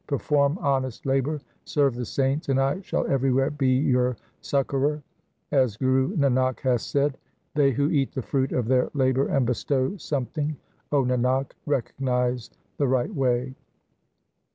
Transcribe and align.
Perform 0.07 0.57
honest 0.63 1.05
labour, 1.05 1.39
serve 1.63 1.93
the 1.93 2.05
saints, 2.05 2.49
and 2.49 2.59
I 2.59 2.81
shall 2.81 3.05
everywhere 3.05 3.51
be 3.51 3.67
your 3.67 4.17
succourer. 4.41 5.03
As 5.51 5.77
Guru 5.77 6.17
Nanak 6.17 6.59
hath 6.61 6.81
said:— 6.81 7.19
They 7.53 7.69
who 7.69 7.87
eat 7.91 8.11
the 8.11 8.23
fruit 8.23 8.51
of 8.51 8.67
their 8.67 8.89
labour 8.95 9.27
and 9.27 9.45
bestow 9.45 9.95
some 9.97 10.25
thing, 10.25 10.57
O 10.91 11.03
Nanak, 11.05 11.51
recognize 11.67 12.49
the 12.77 12.87
right 12.87 13.13
way. 13.13 13.53